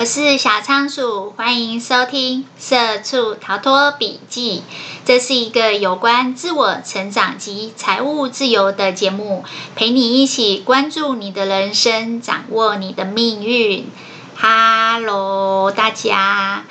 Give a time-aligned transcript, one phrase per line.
[0.00, 4.60] 我是小仓鼠，欢迎收听《社畜逃脱笔记》。
[5.04, 9.42] 这是一个有关自我成长及财务自由的节目，
[9.74, 13.88] 陪你一起关注你的人生，掌握你的命运。
[14.36, 16.62] 哈喽，大家，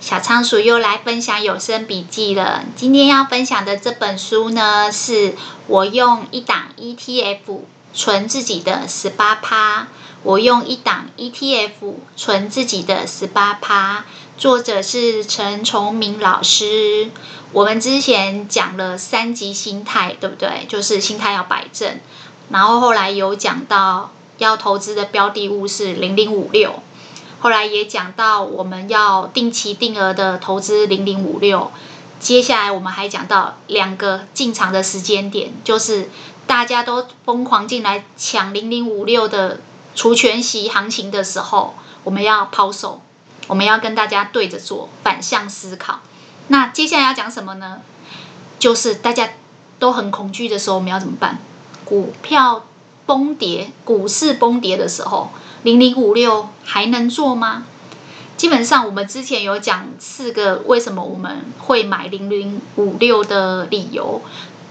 [0.00, 2.62] 小仓鼠又来分享有声笔记了。
[2.76, 5.34] 今天要分享的这本书呢，是
[5.66, 7.62] 我用一档 ETF
[7.92, 9.88] 存自己的十八趴。
[10.26, 14.06] 我用一档 ETF 存自己的十八趴，
[14.36, 17.12] 作者是陈崇明老师。
[17.52, 20.66] 我们之前讲了三级心态，对不对？
[20.68, 22.00] 就是心态要摆正。
[22.50, 26.82] 然后后来有讲到要投资的标的物是零零五六，
[27.38, 31.70] 后来也讲到我们要定期定额的投资零零五六。
[32.18, 36.10] 接下来我们还讲到两个进场的时间点，就是
[36.48, 39.60] 大家都疯狂进来抢零零五六的。
[39.96, 43.00] 除权息行情的时候，我们要抛售，
[43.46, 46.00] 我们要跟大家对着做，反向思考。
[46.48, 47.80] 那接下来要讲什么呢？
[48.58, 49.30] 就是大家
[49.78, 51.38] 都很恐惧的时候，我们要怎么办？
[51.86, 52.66] 股票
[53.06, 55.30] 崩跌，股市崩跌的时候，
[55.62, 57.64] 零零五六还能做吗？
[58.36, 64.20] 基本上，我们之前有讲四个为什么我们会买零零五六的理由，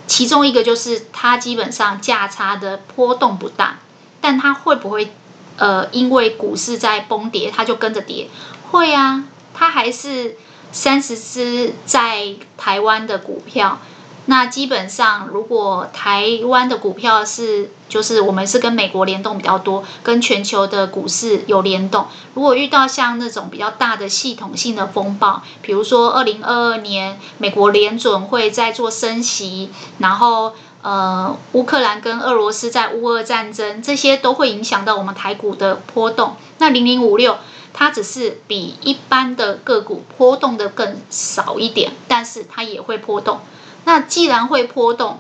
[0.06, 3.80] 其中一个就是它基本上价差的波动不大。
[4.22, 5.14] 但它会不会，
[5.58, 8.30] 呃，因为股市在崩跌，它就跟着跌？
[8.72, 10.36] 会啊，它还是
[10.72, 13.80] 三十只在台湾的股票。
[14.28, 22.08] 那基本上，如果台湾的股票是，就是我们是跟美国联动比较多，跟全球的股市有联动。
[22.34, 30.54] 如果遇到像那种比较大的系统性的风暴，比如说二零二二年美国联准会在做升息，然后。
[30.86, 36.36] 呃，乌克兰跟俄罗斯在乌俄战争，这些都会影响到我们台股的波动。
[36.60, 37.40] 那零零五六
[37.74, 43.40] 它只是比一般的个股波动的更少一点，但是它也会波动。
[43.86, 45.20] 那既然会波动，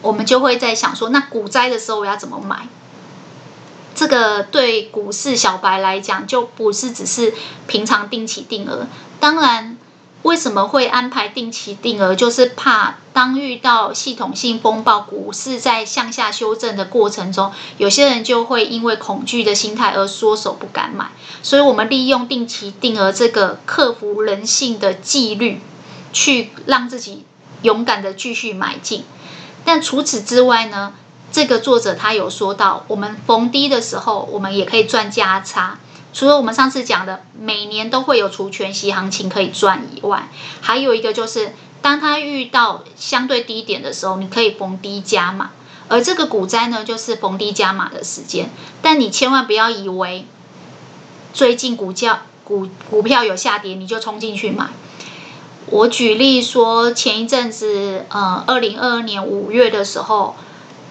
[0.00, 2.68] 我们就会在想说，那股灾的时候我要怎么买？
[3.96, 7.34] 这个对股市小白来讲，就不是只是
[7.66, 8.86] 平常定期定额，
[9.18, 9.73] 当然。
[10.24, 12.14] 为什么会安排定期定额？
[12.14, 21.10] 就是怕当遇到系统性风暴，股市在向下修正的过程中，有些人就会因为恐惧的心态而缩手不敢买。
[21.42, 25.60] 所以，我们利用定期定额这个克服人性的纪律，
[26.14, 27.26] 去让自己
[27.60, 29.04] 勇敢的继续买进。
[29.62, 30.94] 但除此之外呢，
[31.30, 35.78] 这个作者他有说到，我们逢低的时候，我们也可以赚价差。
[36.14, 40.28] 除了我们上次讲的每年都会有除权息行情可以赚以外，
[40.60, 41.52] 还有一个就是，
[41.82, 45.50] 当它遇到相对低点的时候，你可以逢低加码。
[45.88, 48.48] 而这个股灾呢，就是逢低加码的时间。
[48.80, 50.24] 但你千万不要以为
[51.32, 54.68] 最近股价股股票有下跌，你就冲进去买。
[55.66, 60.36] 我举例说，前一阵子，呃，二零二二年五月的时候，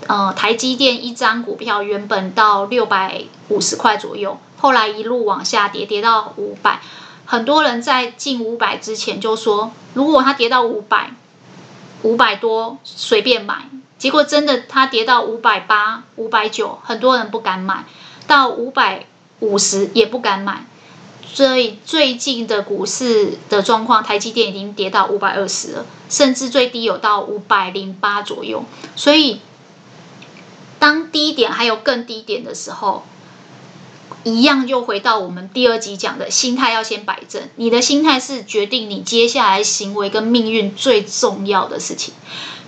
[0.07, 4.37] 呃，台积电一张股票原本到六百五十块左右。
[4.63, 6.79] 后来一路往下跌，跌到五百。
[7.25, 11.11] 很多人在进五百之前就说，如果它跌到五百，
[12.03, 13.67] 五百多随便买。
[13.97, 17.83] 结果真的它跌到五百八、五百九，很多人不敢买，
[18.25, 19.05] 到五百
[19.41, 20.65] 五十也不敢买。
[21.25, 28.63] 所以最近的股市的状况，台积电已经跌到五百二十了，甚至最低有到五百零八左右。
[28.95, 29.41] 所以
[30.79, 33.03] 当低点还有更低点的时候。
[34.23, 42.13] 一样又回到我们第二集讲的心态要先摆正，你的心态是决定你接下来行为跟命运最重要的事情。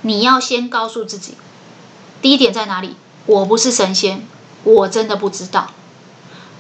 [0.02, 1.36] 你要先告诉自己，
[2.22, 2.96] 第一点在哪里？
[3.26, 4.28] 我不是神仙，
[4.64, 5.72] 我真的不知道。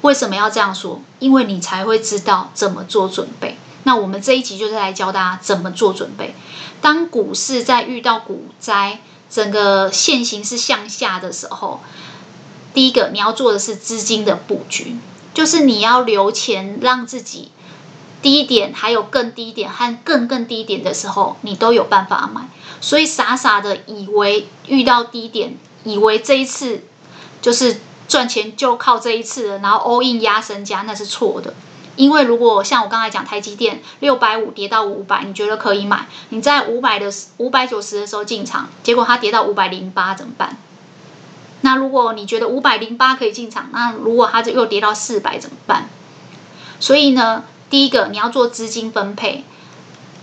[0.01, 1.01] 为什么要这样说？
[1.19, 3.57] 因为你才会知道怎么做准备。
[3.83, 6.33] 那我们这一集就是来教大家怎么做准备。
[6.81, 11.81] 当股市在遇到股灾，整个线型是向下的时候。
[12.75, 14.97] 第一个你要做的是资金的布局，
[15.33, 17.49] 就是你要留钱，让自己
[18.21, 22.49] 低点还有更低点和更更低点的时候，你都有办法买。
[22.81, 26.81] 所以傻傻的以为遇到低点，以为这一次
[27.41, 27.79] 就是
[28.09, 31.53] 赚钱就靠这一次了，然后 all in 压身家，那是错的。
[31.95, 36.07] 因为如果像我刚才讲台积电六百五跌到五百，你觉得可以买？
[36.27, 40.57] 你在五百的五百九十的时候进场，结果它跌到五百零八怎么办？
[41.65, 45.89] 那如果你觉得五百零八可以进场，那如果它就又跌到四百怎么办？
[46.79, 49.43] 所以呢，第一个你要做资金分配。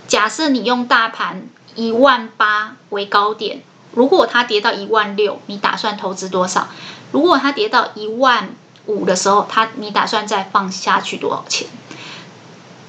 [0.06, 3.60] 假设你用大盘一万八为高点，
[3.92, 6.68] 如果它跌到一万六，你打算投资多少？
[7.10, 8.50] 如果它跌到一万
[8.86, 11.66] 五的时候，它你打算再放下去多少钱？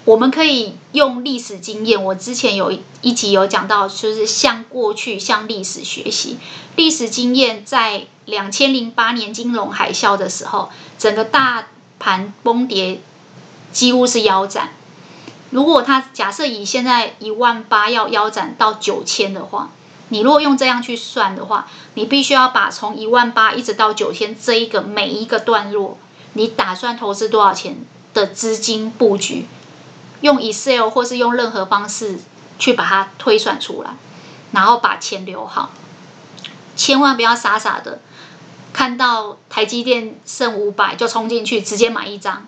[0.05, 6.37] 我们可以用历史经验，我之前有一集有讲到，就是向过去向历史学习。
[6.75, 11.69] 历史经验在两千零八年金融海啸的时候，整个大
[11.99, 12.99] 盘崩跌，
[13.71, 14.73] 几乎是腰斩。
[15.51, 19.69] 如果它假设以现在一万八要腰斩到九千的话，
[20.09, 25.97] 你如果用这样去算的话，你必须要把从一万八一直到九千这一个每一个段落，
[26.33, 27.77] 你打算投资多少钱
[28.13, 29.45] 的资金布局？
[30.23, 32.17] 用 Excel 或是用任何方式
[32.57, 33.89] 去把它推算出来，
[34.53, 35.71] 然后把钱留好，
[36.77, 37.99] 千万不要傻傻的
[38.71, 42.47] 看到台积电剩五百就冲进去直接买一张，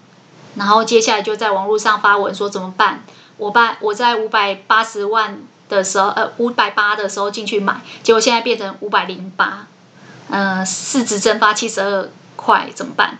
[0.56, 3.04] 然后接下来就在网络上发文说怎么办？
[3.36, 9.68] 我把我在五百八十万的时候，呃，五百八的时候进去买，结果现在变成五百零八，
[10.30, 13.18] 呃，市值蒸发七十二块怎么办？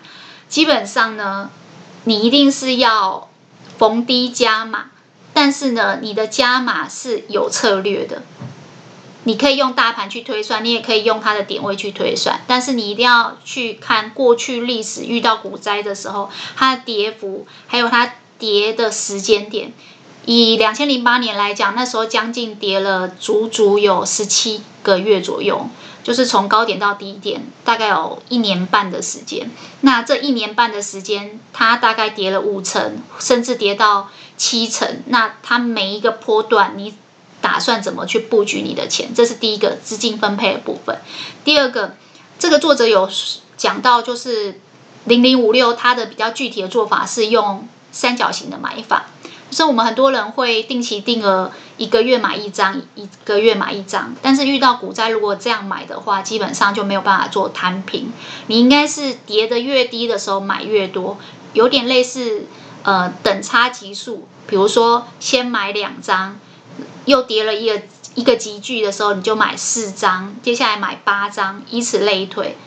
[0.48, 1.50] 基本上呢，
[2.06, 3.28] 你一定是要。
[3.78, 4.92] 逢低加码，
[5.34, 8.24] 但是呢，你的加码是有策略的。
[9.28, 19.74] 你可以用大盘去推算，你也可以用它的点位去推算，但是你一定要去看过去历史遇到股灾的时候，它的跌幅，还有它跌的时间点。
[20.26, 25.68] 以两千零八年来讲，那时候将近跌了足足有十七个月左右。
[26.04, 29.50] 就是从高点到低点，大概有一年半的时间。
[29.82, 35.02] 那这一年半的时间，它大概跌了五成，甚至跌到七成。
[35.08, 36.94] 那它每一个波段，你
[37.42, 39.16] 打算怎么去布局你的钱？
[39.16, 41.00] 这是第一个资金分配的部分。
[41.44, 41.96] 第二个，
[42.38, 43.10] 这个作者有
[43.58, 44.62] 讲到，就是
[45.06, 49.08] 零零五六，它的比较具体的做法是用三角形的买法。
[49.56, 54.14] 所以我们很多人会定期定额，一个月买一张，一个月买一张。
[54.22, 58.12] 但是遇到股灾，如果这样买的话，基本上就没有办法做摊平。
[58.48, 61.18] 你应该是跌得越低的时候买越多，
[61.54, 62.48] 有点类似
[62.84, 64.28] 呃等差级数。
[64.46, 66.38] 比如说先买两张，
[67.06, 67.82] 又跌了一个
[68.16, 72.58] 一个级距的时候，你就买四张，接下来买八张，以此类推。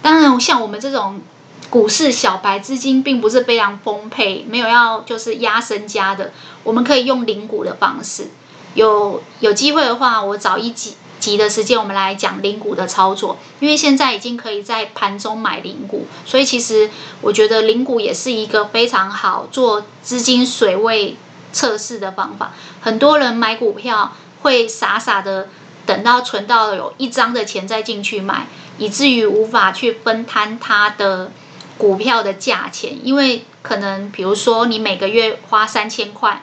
[0.00, 1.20] 当然，像我们这种。
[1.68, 6.32] 股市小白资金并不是非常丰沛，没有要就是压身家的，
[6.62, 8.28] 我们可以用零股的方式。
[8.74, 13.38] 有有机会的话，我找一集集的时间，我们来讲零股的操作。
[13.58, 16.88] 因为现在已经可以在盘中买零股，所以其实
[17.20, 21.16] 我觉得零股也是一个非常好做资金水位
[21.52, 22.52] 测试的方法。
[22.80, 25.48] 很多人买股票会傻傻的
[25.84, 28.46] 等到存到有一张的钱再进去买，
[28.78, 31.32] 以至于无法去分摊它的。
[31.78, 36.42] 股票的价钱，因为可能比如说你每个月花三千块，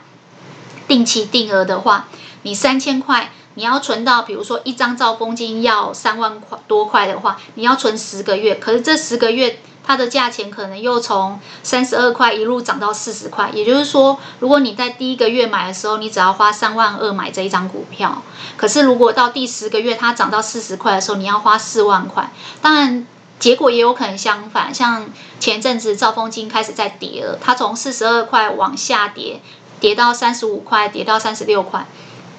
[0.88, 2.08] 定期定额的话，
[2.44, 18.22] 你三千块你要存到，比如说一张兆丰金要三万块多块的话，你要存十个月，可是这十个月它的价钱可能又从三十二块一路涨到四十块，也就是说，如果你在第一个月买的时候，你只要花三万二买这一张股票，
[18.56, 22.32] 可是如果到第十个月它涨到四十块的时候，你要花四万块，
[22.62, 23.08] 当然。
[23.40, 29.42] 结果也有可能相反，像前阵子兆丰金开始在跌了，它从四十二块往下跌，
[29.82, 31.86] 跌到三十五块，跌到三十六块，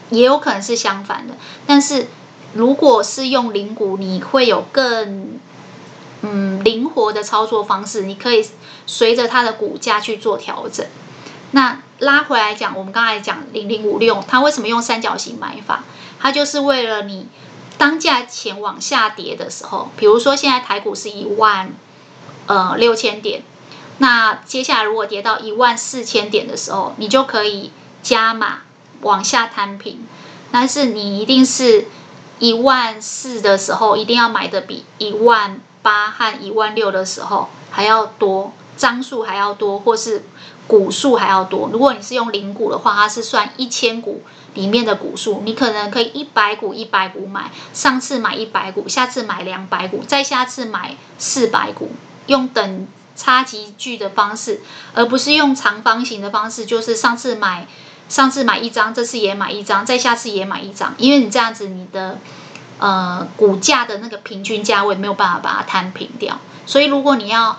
[0.09, 1.35] 也有可能是相反的。
[1.67, 2.07] 但是
[2.55, 5.39] 如果是用零股，你会有更
[6.23, 8.49] 嗯灵活的操作方式，你可以
[8.87, 10.87] 随着它的股价去做调整。
[11.51, 15.85] 那拉回来讲，我们刚才讲零零五六，它为什么用三角形买法？
[16.19, 17.27] 它就是为了你。
[17.77, 21.73] 当价钱往下跌的时候，比如说现在台股是一万
[22.47, 23.43] 呃六千点，
[23.99, 28.63] 那接下来如果跌到一万四千点的时候，你就可以加码
[29.01, 30.07] 往下摊平。
[30.51, 31.89] 但是你一定是
[32.39, 40.25] 一万四的时候，一定要买的比一万八和一万六的时候还要多，张数还要多，或是
[40.67, 41.69] 股数还要多。
[41.73, 44.23] 如果你是用零股的话，它是算一千股。
[44.55, 51.91] 里面的股数，你可能可以一百股一百股买，上次买一百股，下次买两百股，再下次买四百股，
[52.29, 54.61] 用等差级距的方式，
[54.95, 57.67] 而不是用长方形的方式，就是上次买
[58.09, 62.21] 上次买一张，这次也买一张，再下次也买一张，因为你这样子你的
[62.79, 67.59] 呃股价的那个平均价位没有办法把它摊平掉，所以如果你要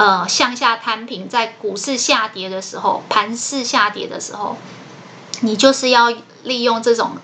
[0.00, 4.56] 呃向下摊平，在股市下跌的时候，盘势下跌的时候，
[5.42, 6.12] 你就是要。
[6.42, 7.18] 利用这种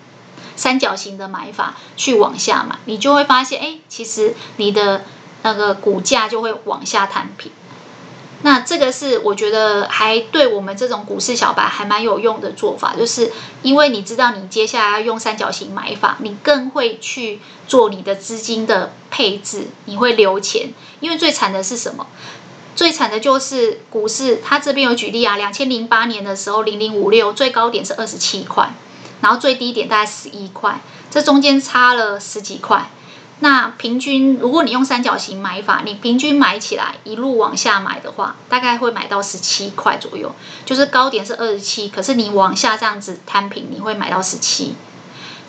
[0.57, 5.07] 三角形的买法去往下买，你就会发现，哎，其实你的
[5.43, 7.51] 那个股价就会往下摊平。
[8.43, 20.75] 那这个是我觉得还对我们这种股市小白还蛮有用的做法，就是因为你知道你接下来要用三角形买法，你更会去做你的资金的配置，你会留钱。
[21.01, 22.07] 因为最惨的是什么？
[22.77, 28.75] 最惨的就是股市，他这边有举例啊，两千零八年的时候，零零五六最高点是二十七块，
[29.23, 30.79] 然后最低点大概十一块，
[31.11, 32.91] 这中间差了十几块。
[33.41, 40.35] 那平均，如果你用三角形买法，你平均买起来一路往下买的话，大概会买到十七块左右。
[40.67, 44.75] 就是高点是二十七，可是你往下这样子摊平，你会买到十七。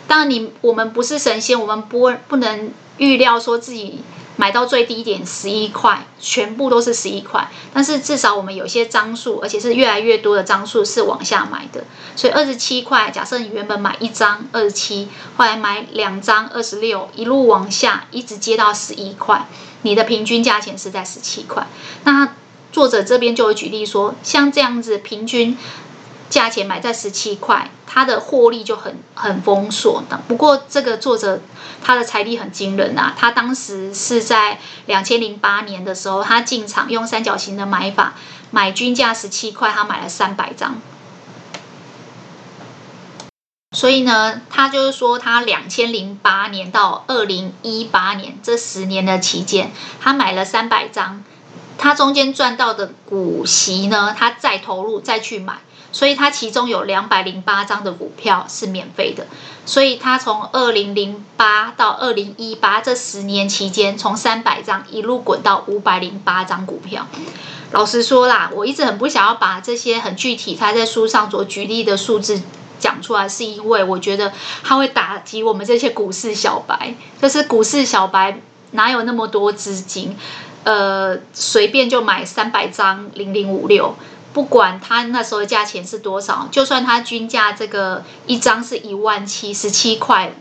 [0.06, 4.00] 当然，你我们不是神仙，我们不不能预料说自己。
[4.38, 7.50] 买到最低点十一块，全部都是十一块。
[7.74, 11.84] 但是至少我们有些张数，而且是越来越多的张数是往下买的。
[12.14, 19.48] 所以二十七块，假设你原本买一张二十七，后来买两张二十六，一路往下一直接到十一块，
[19.82, 21.66] 你的平均价钱是在十七块。
[22.04, 22.34] 那
[22.70, 25.58] 作者这边就有举例说，像这样子平均。
[26.28, 30.20] 价钱买在十七块，他的获利就很很丰硕的。
[30.28, 31.40] 不过这个作者
[31.82, 38.14] 他的财力很惊人、啊，他当时是在两千零八年的时候，他进场用三角形的买法，
[38.50, 40.80] 买均价十七块，他买了三百张。
[43.76, 51.22] 所以呢，他就是说，他两千零八年到二零一八年这十年的期间，他买了三百张，
[51.76, 55.58] 他中间赚到的股息呢，他再投入再去买。
[55.90, 59.26] 所以它其中有两百零八张的股票是免费的，
[59.64, 67.06] 所以它从二零零八到二零一八这十年期间，从三百张一路滚到五百零八张股票。
[67.72, 72.40] 老实说啦，我一直很不想要把这些很具体他在书上所举例的数字
[72.78, 76.94] 讲出来，是因为我觉得它会打击我们这些股市小白。
[77.20, 78.40] 就是股市小白
[78.70, 80.16] 哪有那么多资金，
[80.64, 83.94] 呃，随便就买三百张零零五六。
[84.38, 90.32] 不管它那时候的价钱是多少，就算它均价这个一张是一万七十七块，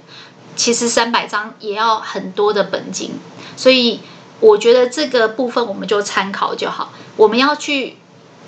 [0.56, 3.20] 其实三百张也要很多的本金，
[3.56, 4.01] 所以
[4.39, 6.94] 我觉得这个部分我们就参考就好。
[7.16, 7.98] 我们要去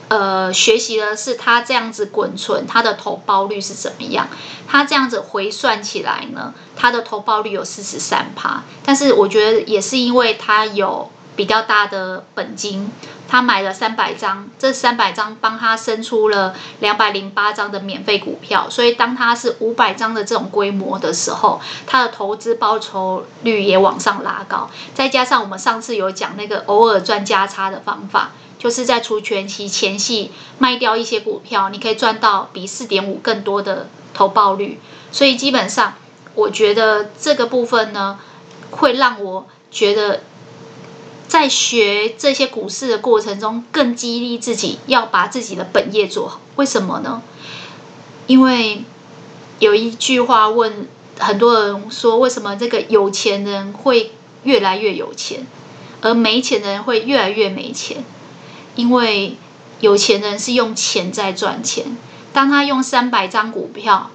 [0.09, 4.27] 呃学习的是它这样子滚存，它的投报率是怎么样？
[4.67, 11.09] 它这样子回算起来呢，它的投报率有四十三趴，但是我觉得也是因为它有。
[11.39, 12.91] 比较大的本金，
[13.29, 24.69] 他买了三百张，这三百张帮他生出了两百零八张的免费股票，所以当他是五百张的这种规模的时候，他的投资报酬率也往上拉高。
[24.93, 34.81] 再加上我们上次有讲那个偶尔赚价差的方法，就是在除权期前夕卖掉一些股票，你可以赚到比四点五更多的投报率。
[35.13, 35.93] 所以基本上，
[36.35, 38.19] 我觉得这个部分呢，
[38.71, 40.23] 会让我觉得。
[41.29, 46.41] 在学这些股市的过程中，更激励自己要把自己的本业做好。
[46.55, 47.21] 为什么呢？
[48.25, 48.83] 因为
[49.59, 50.87] 有一句话问
[51.19, 54.11] 很多人说，为什么这个有钱人会
[54.43, 55.45] 越来越有钱，
[56.01, 58.03] 而没钱人会越来越没钱？
[58.75, 59.37] 因为
[59.79, 61.95] 有钱人是用钱在赚钱。
[62.33, 64.09] 当他用三百张股票。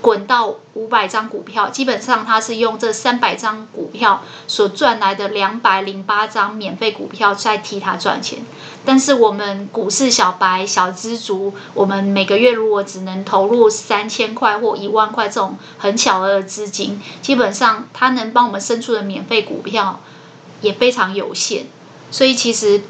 [0.00, 8.38] 滚到五百张股票，基本上他是用这三百张股票所赚来的两百零八张免费股票在替他赚钱。
[8.82, 20.00] 但是我们股市小白、小资族，我们每个月如果只能投入三千块或一万块这种很小额的资金，基本上他能帮我们生出的免费股票
[20.62, 21.66] 也非常有限。
[22.10, 22.82] 所以其实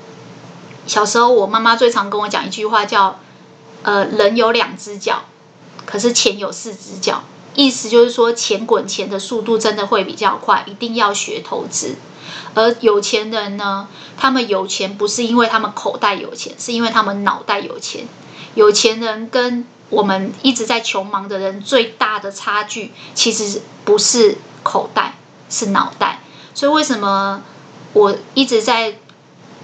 [0.86, 3.18] 小时候我妈妈最常跟我讲一句话叫
[3.82, 5.24] ：“呃，人有两只脚。”
[5.90, 11.96] 可是钱有四只脚，意思就是说钱滚钱的速度真的会比较快，一定要学投资。
[12.54, 18.06] 而有钱人呢，他们有钱不是因为他们口袋有钱，是因为他们脑袋有钱。
[18.54, 25.16] 有钱人跟我们一直在穷忙的人最大的差距，其实不是口袋，
[25.48, 26.20] 是脑袋。
[26.54, 27.42] 所以为什么
[27.94, 28.94] 我一直在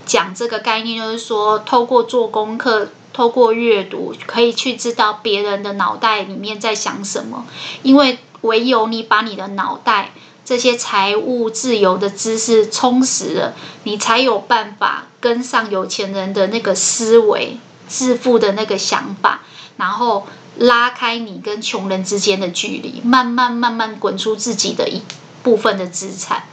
[0.04, 2.88] 讲这个概念，就是说透过做功课。
[3.16, 7.46] 透过阅读，可以去知道别人的脑袋里面在想什么，
[7.82, 10.11] 因为唯有你把你的脑袋
[10.44, 13.54] 这些财务自由的知识充实了，
[13.85, 17.56] 你才有办法跟上有钱人的那个思维、
[17.88, 19.40] 致富的那个想法，
[19.78, 20.26] 然后
[20.58, 25.00] 拉开你跟穷人之间的距离，慢慢慢慢滚出自己的一
[25.42, 26.44] 部分的资产。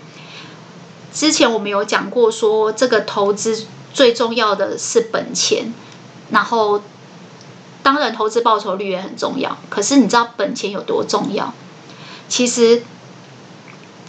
[1.11, 5.73] 之前我们有讲过说，这个投资最重要的是本钱。
[6.33, 6.81] 然后，
[7.83, 9.55] 当然投资报酬率也很重要。
[9.69, 11.53] 可是你知道本钱有多重要？
[12.27, 12.83] 其实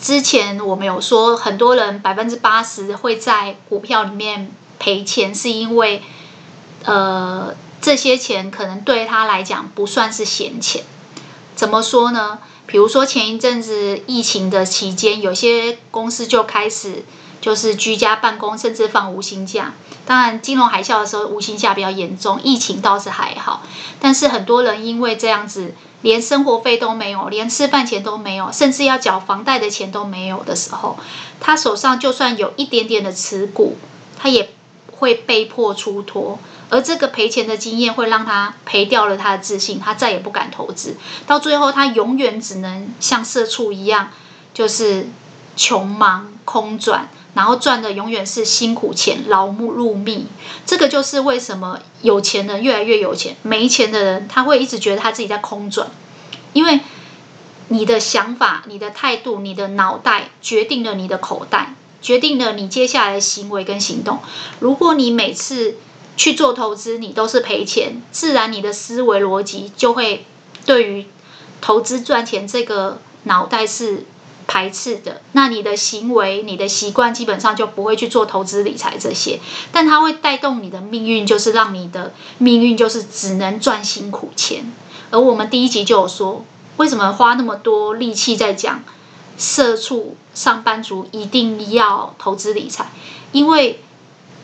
[0.01, 6.03] 之前我们有说，很多人百分之八十会在股票里面赔钱，是因为
[6.85, 10.83] 呃这些钱可能对他来讲不算是闲钱。
[11.55, 12.39] 怎么说呢？
[12.67, 17.05] 比如说前一阵子疫情的期间，有些公司就开始
[17.45, 19.75] 就是居家办公，甚至放无薪假。
[20.07, 23.63] 当然，金融海啸的时候无薪假比较严重，疫情倒是还好。
[24.01, 30.97] 但是很多人因为这样子，连生活费都没有，连吃饭钱都没有，甚至要缴房贷的钱都没有的时候，
[31.39, 33.77] 他手上就算有一点点的持股，
[34.19, 34.49] 他也
[34.91, 36.39] 会被迫出脱。
[36.71, 40.97] 而这个赔钱的经验会让他赔掉了他的自信，他再也不敢投资。
[41.27, 44.09] 到最后，他永远只能像社畜一样，
[44.55, 45.09] 就是
[45.55, 47.11] 穷忙空转。
[47.35, 50.27] 然后赚的永远是辛苦钱，劳碌命。
[50.65, 55.91] 这个就是为什么有钱人越来越有钱，没钱的人他会一直觉得他自己在空转。
[56.53, 56.81] 因为
[57.69, 64.21] 你的想法、你的态度、你的脑袋决定了你的口袋，决定了你接下来的行为跟行动。
[64.61, 65.77] 如果你每次
[66.17, 70.25] 去做投资，你都是赔钱，自然你的思维逻辑就会
[70.65, 71.07] 对于
[71.61, 74.07] 投资赚钱这个脑袋是。
[74.47, 79.41] 排斥的，那你的行为、你的习惯基本上就不会去做投资理财这些，
[79.73, 84.73] 但它会带动你的命运，就是让你的命运就是只能赚辛苦钱。
[85.11, 86.45] 而我们第一集就有说，
[86.77, 88.83] 为什么花那么多力气在讲
[89.39, 92.91] 社畜上班族一定要投资理财？
[93.33, 93.81] 因为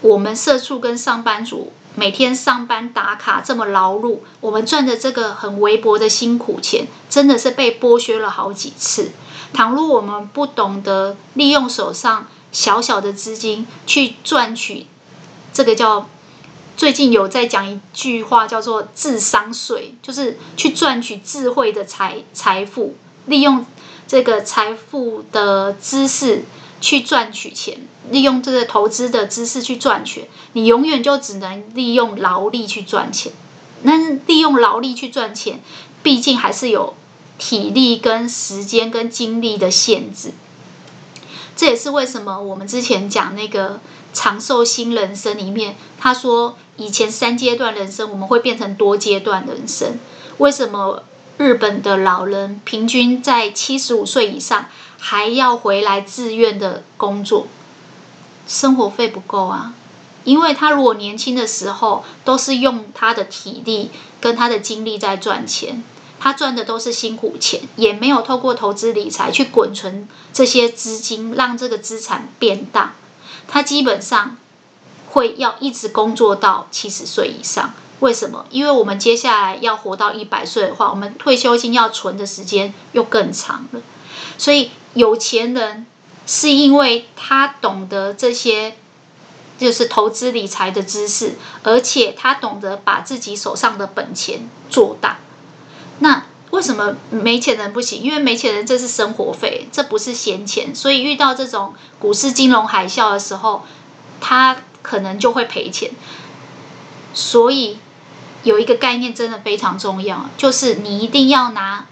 [0.01, 9.11] 我们社畜跟上班族每天上班打卡这么劳碌，我们赚的这个很微薄的辛苦钱，真的是被剥削了好几次。
[9.53, 14.87] 倘若我们不懂得利用手上小小的资金去赚取，
[15.53, 16.09] 这个叫
[16.75, 23.67] 最近有在讲一句话叫做“智商税”，就是去赚取智慧的财财富，利用
[24.09, 26.45] 这个财富的知识
[26.81, 27.79] 去赚取钱，
[28.11, 33.33] 利用这个投资的知识去赚钱，你永远就只能利用劳力去赚钱。
[33.83, 35.61] 那利用劳力去赚钱，
[36.03, 36.95] 毕竟还是有。
[37.43, 40.33] 体力跟时间跟精力的限制，
[41.57, 43.81] 这也是为什么我们之前讲那个
[44.13, 49.99] 长寿新人生里面，他说以前三阶段人生我们会变成多阶段人生。
[50.37, 51.03] 为什么
[51.41, 54.67] 日本的老人平均在七十五岁以上
[54.99, 57.47] 还要回来自愿的工作？
[58.47, 59.73] 生活费不够啊！
[60.25, 65.83] 因为他如果年轻的时候都是用他的体力跟他的精力在赚钱。
[66.19, 72.93] 他赚的都是辛苦钱，也没有透过投资理财去滚存这些资金，让这个资产变大。
[73.49, 74.37] 他基本上
[75.11, 77.73] 会要一直工作到七十岁以上。
[78.01, 78.47] 为什么？
[78.51, 83.83] 因为我们接下来要活到一百岁的话，我们退休金要存的时间又更长了。
[84.39, 85.85] 所以有钱人
[86.27, 88.77] 是因为他懂得这些，
[89.59, 95.19] 就是投资理财的知识，而且他懂得把自己手上的本钱做大。
[95.99, 98.03] 那为什么没钱人不行？
[98.03, 103.67] 因为没钱人这是生活费，这不是闲钱，所以遇到这种股市金融海啸的时候，
[104.23, 105.91] 他可能就会赔钱。
[107.15, 107.79] 所以
[108.43, 111.87] 有一个概念真的非常重要，就是你一定要拿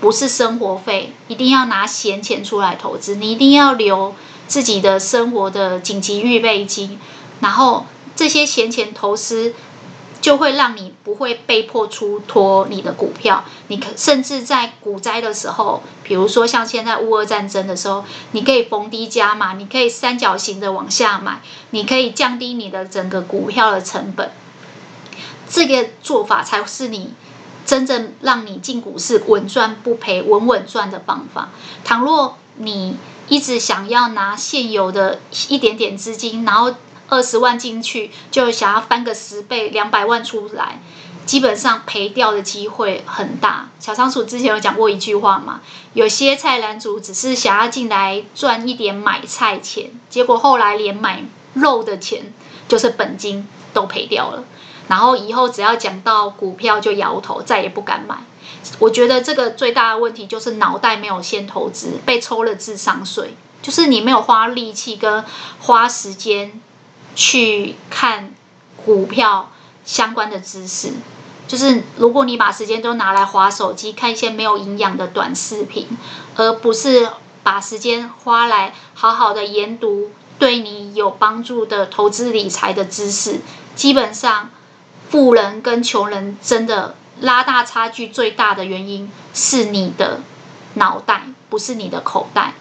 [0.00, 4.14] 不是生活费，一定要拿闲钱出来投资，你一定要留
[4.48, 6.98] 自己的生活的紧急预备金，
[7.40, 9.54] 然后这些闲钱投资。
[10.20, 24.30] 就会让你不会被迫出脱你的股票，你可甚至在股灾的时候，比如说像现在乌俄战争的时候，你可以逢低加码，你可以三角形的往下买，你可以降低你的整个股票的成本。
[25.48, 27.12] 这个做法才是你
[27.66, 31.50] 真正让你进股市稳赚不赔、稳稳赚的方法。
[31.84, 32.96] 倘若你
[33.28, 36.74] 一直想要拿现有的一点点资金，然后
[37.12, 40.80] 二十万进去就想要翻个十倍，两百万出来，
[41.26, 43.68] 基本上赔掉的机会很大。
[43.78, 45.60] 小仓鼠之前有讲过一句话嘛，
[45.92, 51.22] 有些菜篮主只是想要进来赚一点买菜钱，结果后来连买
[51.52, 52.32] 肉的钱
[52.66, 54.44] 就是本金都赔掉了。
[54.88, 58.16] 然后以后只要讲到股票就摇头，再也不敢买。
[58.78, 65.22] 我觉得这个最大的问题就是脑袋没有先投资，被抽了智商税，就是你没有花力气跟
[65.60, 66.58] 花时间。
[67.14, 68.32] 去看
[68.84, 69.50] 股票
[69.84, 70.92] 相关的知识，
[71.46, 75.86] 就是如果你把时间都拿来滑手机看一些没有营养的短视频，
[76.36, 77.08] 而不是
[77.42, 83.40] 把时间花来好好的研读对你有帮助的投资理财的知识，
[83.74, 84.50] 基本上
[85.10, 90.20] 富人跟穷人真的拉大差距最大的原因是你的
[90.74, 92.54] 脑袋，不是你的口袋。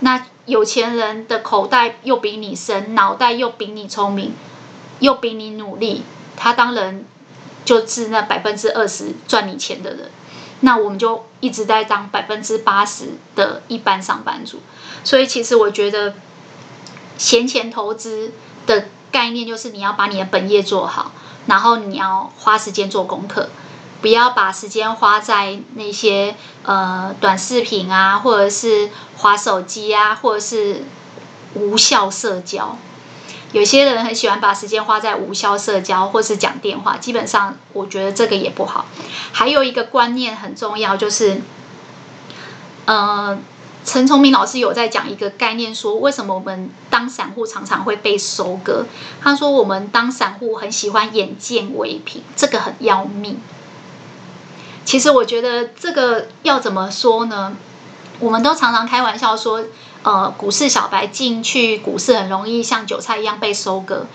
[0.00, 0.24] 那。
[0.48, 4.32] 有钱人的口袋又比你深，脑袋又比你聪明，
[4.98, 6.02] 又比你努力，
[6.36, 7.04] 他当然
[7.64, 10.10] 就是那百分之二十赚你钱的人。
[10.60, 14.60] 那我们就一直在当百分之八十的一般上班族。
[15.04, 16.14] 所以其实我觉得，
[17.16, 18.32] 闲钱投资
[18.66, 21.12] 的概念就是你要把你的本业做好，
[21.46, 23.50] 然后你要花时间做功课，
[24.00, 30.84] 不要把时间花在那些呃短视频啊，或者是滑手机啊，或者是
[31.54, 32.76] 无效社交。
[33.52, 38.84] 有些人很喜欢把时间花在无效社交或是讲电话，基本上我觉得这个也不好。
[39.32, 41.40] 还有一个观念很重要，就是，
[42.84, 43.38] 呃，
[43.86, 48.84] 陈崇明老师有在讲一个概念，说为什么我们当散户常常会被收割？
[49.22, 53.40] 他说我们当散户很喜欢眼见为凭，这个很要命。
[54.88, 57.54] 其实我觉得这个要怎么说呢？
[58.20, 59.62] 我们都常常开玩笑说。
[60.02, 64.06] 呃，股市小白进去股市很容易像韭菜一样被收割。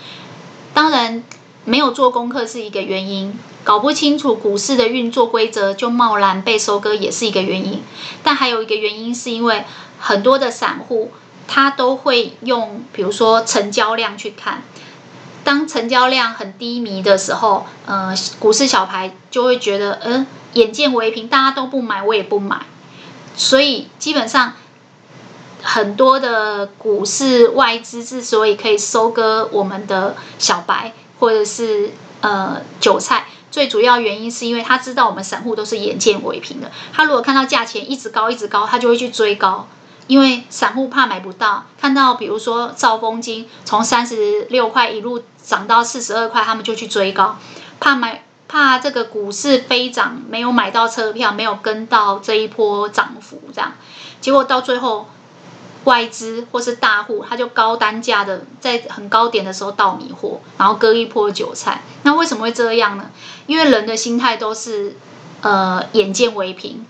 [0.72, 1.22] 当然，
[1.64, 7.82] 没有做功课是一个原因，搞不清楚股市的运作规则就贸然被收割也是一个原因。
[8.24, 9.64] 但还有一个原因是因为
[10.00, 11.12] 很多的散户
[11.46, 14.62] 他都会用，比如说成交量去看。
[15.44, 22.62] 当成交量很低迷的时候，呃，股市小白就会觉得，嗯、眼见为凭，大家都不买，我也不买。
[23.36, 24.54] 所以基本上。
[25.66, 36.70] 很多的股市外资之所以可以收割我们的小白或者是呃韭菜，最主要原因是因为他知道我们散户都是眼见为凭的。
[36.92, 39.66] 他如果看到价钱一直高一直高，他就会去追高，
[40.06, 41.66] 因为散户怕买不到。
[41.80, 47.38] 看到比如说兆丰金从三十六块一路涨到四十二块，他们就去追高，
[47.80, 53.72] 怕买怕这个股市飞涨，没有买到车票，没有跟到这一波涨幅，这样
[54.20, 55.08] 结果到最后。
[55.84, 61.82] 外资或是大户，他就高单价的在很高点的时候倒米货，然后割一波韭菜。
[62.04, 63.10] 那为什么会这样呢？
[63.46, 64.96] 因为人的心态都是
[65.42, 66.86] 呃眼见为凭，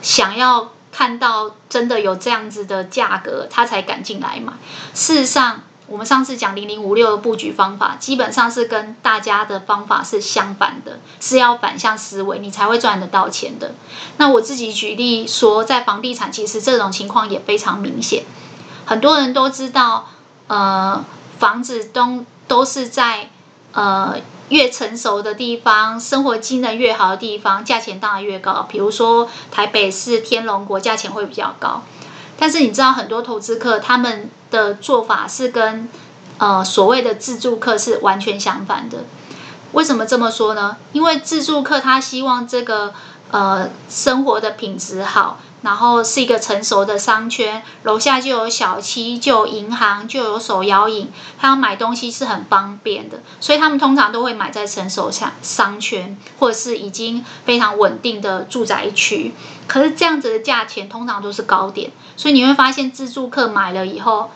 [0.00, 4.52] 想要看到真的有这样子的价格，他才敢进来买。
[4.94, 13.74] 事实上，我们上次讲零零五六的布局方法，基本上是跟大家的方法是相反的，是要反向思维，你才会赚得到钱的。
[14.18, 18.24] 那我自己举例说，在房地产，其实这种情况也非常明显。
[18.84, 20.08] 很多人都知道，
[20.46, 21.04] 呃，
[21.38, 23.30] 房子都都是在
[23.72, 24.16] 呃
[24.48, 28.66] 越成熟的地方，生活机能越好的地方，价钱当然越高。
[28.68, 31.82] 比如说台北市天龙国，价钱会比较高。
[32.38, 35.88] 但是你知道，很多投资客他们的做法是跟
[36.38, 39.04] 呃所谓的自助客是完全相反的。
[39.72, 40.76] 为什么这么说呢？
[40.92, 42.94] 因为自助客他希望这个
[43.30, 45.40] 呃生活的品质好。
[45.62, 59.34] 然后是一个成熟的商圈，楼下就有小七，就有银行，就有手摇饮，他要买东西是很方便的，所以他们通常都会买在成熟商商圈，或者是已经非常稳定的住宅区。
[59.66, 64.30] 可是这样子的价钱通常都是高点，所以你会发现自住客买了以后，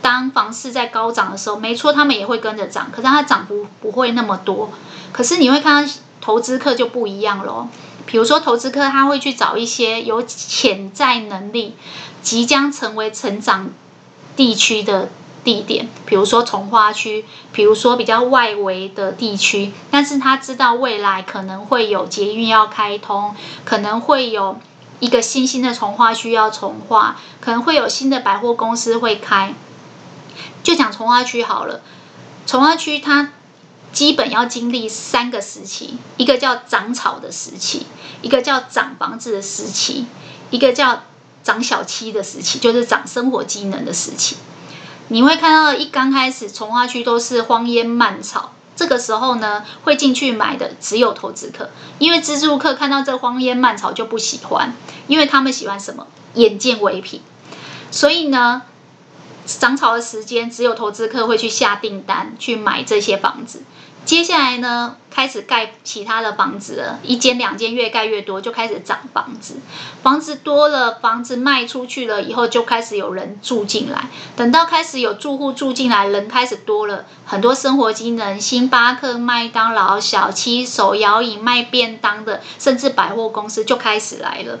[0.00, 4.70] 当房市在高涨的时候，没错，他们也会跟着涨，可是它涨幅不会那么多。
[5.12, 7.68] 可是你会看到投资客就不一样咯。
[8.06, 11.76] 比如说，投资客他会去找一些有潜在能力、
[12.22, 13.70] 即将成为成长
[14.36, 15.08] 地区的
[15.44, 19.72] 地点，比如说重划区，比如说比较外围的地区。
[19.90, 23.34] 但是他知道未来可能会有捷运要开通，
[23.64, 24.58] 可能会有
[25.00, 29.54] 一个新兴的重划区要重化，可能会有新的百货公司会开。
[30.62, 31.80] 就讲重划区好了，
[32.46, 33.30] 重划区它。
[33.92, 37.86] 基本要经历三个时期，一个叫长草的时期，
[38.22, 40.06] 一个叫长房子的时期，
[40.50, 41.02] 一个叫
[41.44, 44.36] 长小七的时期，就是长生活机能的时期。
[45.08, 54.74] 你会看到一刚开始重划区都是荒烟蔓草，这个时候呢，会进去买的只有投资客，因为自住客看到这荒烟蔓草就不喜欢，
[55.06, 56.06] 因为他们喜欢什么？
[56.34, 57.20] 眼见为凭。
[57.90, 58.62] 所以呢，
[59.44, 63.64] 涨草的时间只有投资客会去下订单去买这些房子。
[64.04, 69.54] 接下来呢，开始盖其他的房子了，一间两间越盖越多，就开始涨房子。
[70.02, 74.08] 房子多了，房子卖出去了以后，就开始有人住进来。
[74.34, 84.58] 等到开始有住户住进来，人开始多了，很多生活机能，星巴克、麦当劳、小七、手摇椅、卖便当的，甚至百货公司就开始来了。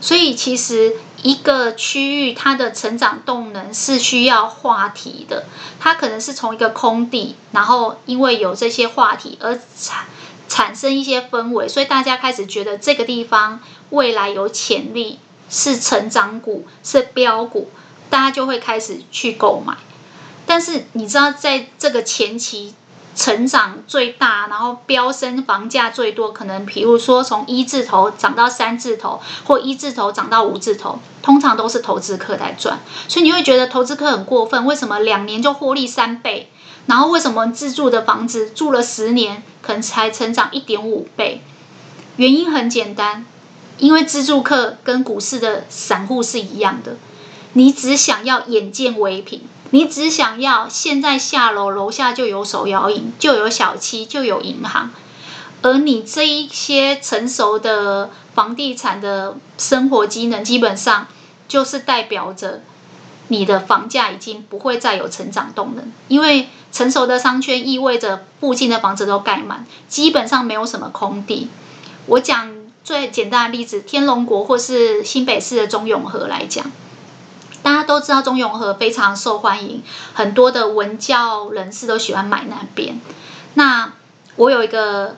[0.00, 5.44] 所以其实一个区域它的成长动能是需要话题的，
[5.78, 10.06] 它可能是从一个空地，然后因为有这些话题而产
[10.48, 17.70] 产生一些氛围，所以大家开始觉得这个地方未来有潜力，是成长股，是标股，
[18.08, 19.76] 大家就会开始去购买。
[20.46, 22.74] 但是你知道，在这个前期
[23.16, 32.80] 成长最大，然后飙升房价最多，可能比如说从一字头涨到三字头，或一字头涨到五字头，通常都是投资客来赚。
[33.08, 36.50] 所以你会觉得投资客很过分，为什么两年就获利三倍？
[36.86, 41.42] 然后为什么自住的房子住了十年，可能才成长一点五倍？
[42.16, 43.26] 原因很简单，
[43.78, 46.96] 因为自住客跟股市的散户是一样的，
[47.52, 49.42] 你只想要眼见为凭。
[49.72, 54.90] 你只想要现在下楼，楼下就有手摇饮，就有小七，就有银行，
[55.62, 61.06] 而你这一些成熟的房地产的生活机能，基本上
[61.46, 62.62] 就是代表着
[63.28, 71.48] 你的房价已经不会再有成长动能，因为成熟的商圈意味着附近的房子都盖满，基本上没有什么空地。
[72.06, 72.50] 我讲
[72.82, 76.72] 最简单的例子，天龙国或是新北市的中永和来讲。
[77.70, 83.00] 大家都知道中永和非常受欢迎，很多的文教人士都喜欢买那边。
[83.54, 83.92] 那
[84.34, 85.14] 我有一个，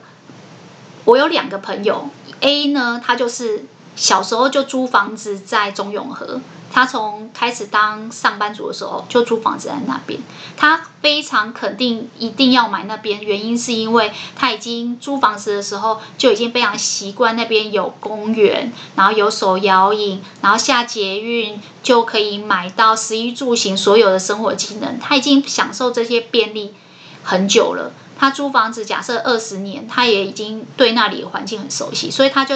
[1.05, 2.09] 我有两个朋友
[2.41, 6.39] ，A 呢，他就是小时候就租房子在中永和。
[6.75, 10.19] 他从开始当上班族的时候就租房子在那边，
[10.57, 26.73] 他非常肯定一定要买那边，原因是因为他已经租房子的时候就已经非常习惯那边有公园，然后有手摇饮，然后下捷运就可以买到食衣住行所有的生活机能，他已经享受这些便利
[27.21, 27.91] 很久了。
[28.17, 32.55] 他租房子假设二十年，他也已经对那里的环境很熟悉，所以他就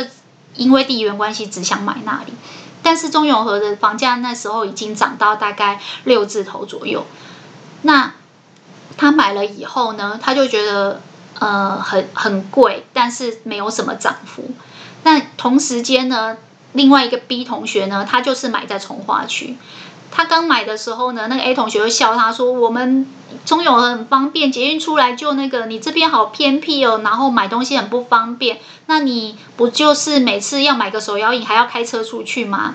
[0.58, 2.34] 因为地缘关系只想买那里。
[2.84, 7.06] 但是中永和的房价那时候已经涨到大概六字头左右，
[7.82, 8.13] 那
[8.98, 11.02] 他买了以后呢，他就觉得
[11.39, 14.52] 呃很很贵，但是没有什么涨幅。
[15.04, 16.38] 那同时间呢，
[16.74, 19.58] 另外一个 B 同学呢，他就是买在从化区。
[20.17, 23.06] 他刚买的时候呢，那个 A 同学就笑他说：“我们
[23.45, 28.58] 中永很方便，捷运出来就那个，你这边好偏僻哦，然后买东西很不方便。
[28.88, 32.73] 那你不就是每次要买个手摇椅还要开车出去吗？”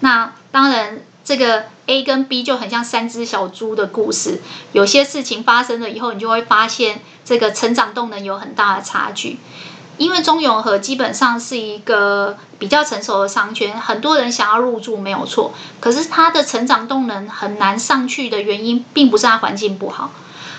[0.00, 4.40] 那当然，这个 A 跟 B 就很像三只小猪的故事。
[4.72, 9.38] 有些事情发生了以后，你就会发现这个成长动能有很大的差距。
[10.00, 15.52] 因为中永和基本上是一个比较成熟的商圈，很多人想要入住没有错。
[15.78, 20.10] 可是它的成长动能很难上去的原因，并不是它环境不好，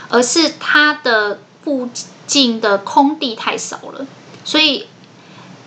[0.10, 1.90] 而是它的附
[2.28, 4.06] 近的空地太少了。
[4.46, 4.86] 所以，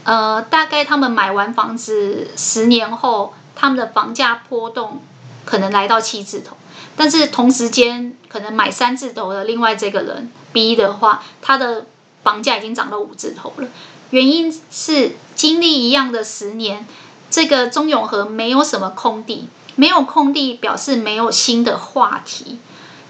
[0.04, 5.02] 呃，大概他们买完房子十年后，他们的房价波动
[5.44, 6.56] 可能来到七字头。
[6.94, 11.86] 但是同时间，可能买三字头的另外这个人 B 的话，他的
[12.24, 13.68] 房价已经涨到五字头了，
[14.10, 16.84] 原因是经历一样的十年，
[17.30, 22.58] 这个中永和没有什么空地，没有空地表示没有新的话题，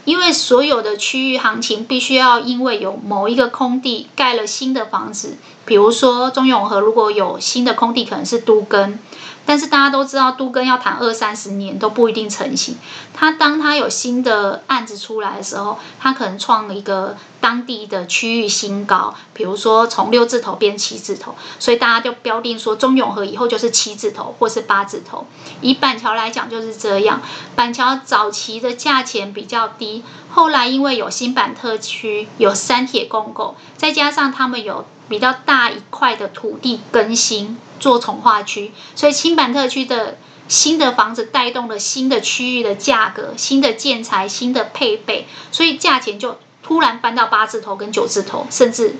[0.04, 8.98] 因为所有的区域行情必须要因为有某一个空地盖了新的房子，比如说中永和如果有新的空地，可能是都更。
[9.46, 12.78] 但是大家都知道，都更要谈二三十年都不一定成型。
[13.12, 25.26] 他当他有新的案子出来的时候，他可能创了一个当地的区域新高，比如说从六字头变七字头，所以大家就标定说中永和以后就是七字头或是八字头。
[25.60, 27.20] 以板桥来讲就是这样，
[27.54, 34.86] 板桥早期的价钱比较低，后来因为有新板特区、有三铁共购，再加上他们有。
[35.08, 40.16] 比较大一块的土地更新做重划区，所以新板特区的
[40.48, 48.96] 新的房子带动了新的区域的价格、新的建材、新的配备，所以价钱就突然搬到八字头跟九字头，甚至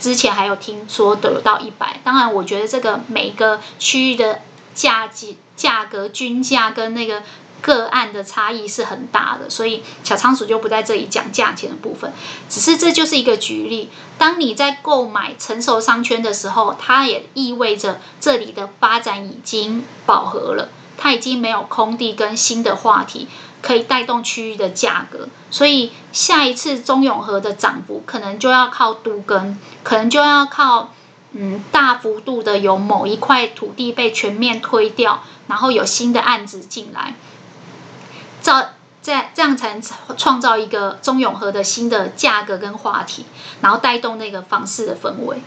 [0.00, 2.00] 之前还有听说都有到一百。
[2.04, 4.42] 当然，我觉得这个每个区域的
[4.74, 7.22] 价价价格均价跟那个。
[7.60, 12.12] 个案的差异是很大的，所以小仓鼠就不在这里讲价钱的部分。
[12.48, 13.90] 只是这就是一个举例。
[14.16, 23.28] 当你在购买成熟商圈的时候，它也意味着这里的发展已经饱和了，它已经没有空地跟新的话题
[23.62, 25.28] 可以带动区域的价格。
[25.50, 30.92] 所以下一次中永和的涨幅可能就要靠都更，可能就要靠
[31.32, 37.14] 嗯大幅度的有某一块土地被全面推掉，然后有新的案子进来。
[38.40, 38.64] 造
[39.02, 39.82] 这样这样才能
[40.16, 43.24] 创造一个中永和的新的价格跟话题，
[43.60, 45.38] 然后带动那个房市的氛围。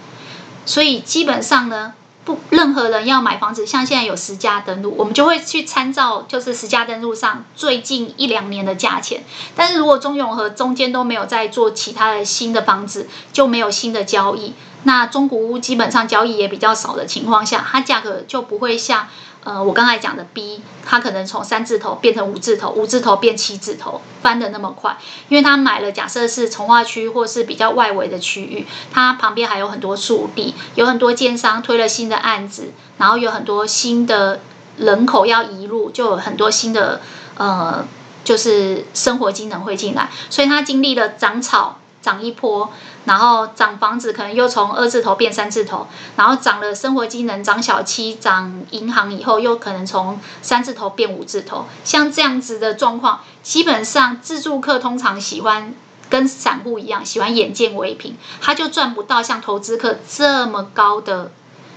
[0.66, 9.24] 所以基本上呢，不任何人要买房子，像现在有实价登录，我们就会去参照就是实价登录上最近一两年的价钱。
[9.56, 14.54] 但是如果中永和中间都没有在做其他的新的房子，就没有新的交易。
[14.84, 19.08] 那中古屋基本上交易也比较少的情况下，它价格就不会像
[19.44, 24.96] 呃，我刚才讲的 B，它可能从三字头变成五字头，五字头变七字头，翻得那么快，
[25.30, 34.42] 因为他买了，假设是从化区或是比较外围的区域，它旁边还有很多树地，有很多建商推了新的案子，然后有很多新的
[34.78, 37.02] 人口要移入，就有很多新的
[37.36, 37.84] 呃，
[38.24, 41.80] 就是生活机能会进来，所以它经历了涨草。
[42.02, 42.72] 涨一波，
[43.06, 51.66] 然后涨房子可能又从二字头变三字头，然后涨了生活机能、涨小七、涨银行以后，又可能从三字头变五字头。
[51.84, 55.76] 像这样子的状况，基本上自住客通常喜欢
[56.10, 61.32] 跟散户一样，喜欢眼见为凭，他就赚不到像投资客这么高的、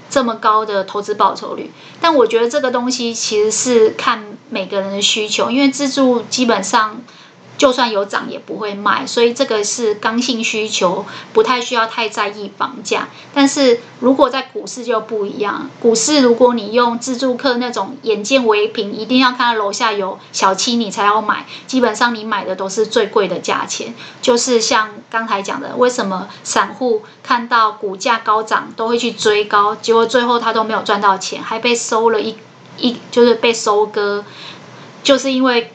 [0.09, 1.71] 这么高的投资报酬率。
[2.01, 7.01] 但我觉得这个东西其实是看每个人的需求，因为自住基本上。
[7.57, 13.07] 就算有涨也不会卖，所以这个是刚性需求，不太需要太在意房价。
[13.33, 23.95] 但是如果在股市就不一样，股市如果你用自住客那种眼见为凭，一定要看到楼下有小七你才要买，基本上你买的都是最贵的价钱。
[24.21, 32.35] 就是像刚才讲的，为什么散户看到股价高涨都会去追高，结果最后他都没有赚到钱，还被收了一
[32.77, 34.25] 一就是被收割，
[35.03, 35.71] 就是因为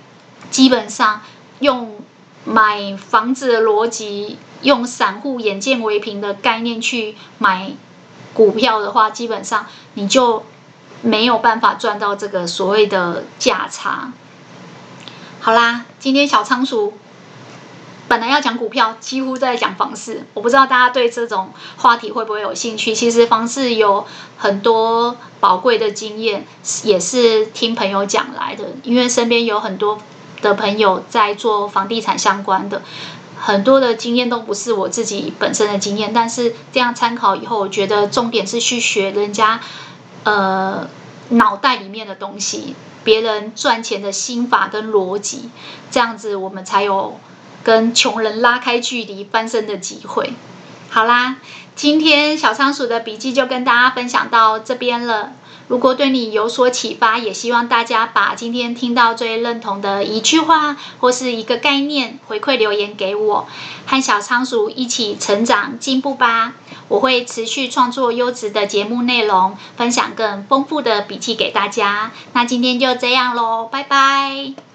[0.51, 1.23] 基本上。
[1.61, 1.96] 用
[2.44, 7.73] 买房子的逻辑，用散户眼见为凭的概念去买
[8.35, 10.44] 股票的话，基本上你就
[11.03, 14.12] 没有办法赚到这个所谓的价差。
[15.40, 16.94] 好啦，今天小仓鼠
[18.09, 20.27] 本来要讲股票，几乎都在讲房市。
[20.35, 22.94] 我不知道大家对这种话题会不会有兴趣？
[22.94, 24.07] 其实房市有
[24.38, 26.46] 很多宝贵的经验，
[26.85, 29.99] 也是听朋友讲来的，因为身边有很多。
[30.42, 32.83] 的朋友在做房地产相关的，
[33.38, 39.61] 很多的经验都不是我自己本身的经验，但是这样参考以后，我觉得重点是去学人家，
[40.24, 40.88] 呃，
[41.31, 42.74] 脑袋里面的东西，
[43.05, 45.50] 别人赚钱的心法跟逻辑，
[45.90, 47.18] 这样子我们才有
[47.62, 50.33] 跟穷人拉开距离翻身的机会。
[50.90, 51.37] 好啦，
[51.76, 55.33] 今天小仓鼠的笔记就跟大家分享到这边了。
[55.70, 63.46] 如果对你有所启发，也希望大家把今天听到最认同的一句话或是一个概念回馈留言给我，
[63.87, 66.54] 和小仓鼠一起成长进步吧。
[66.88, 72.11] 我会持续创作优质的节目内容，分享更丰富的笔记给大家。
[72.33, 74.69] 那今天就这样喽，拜拜。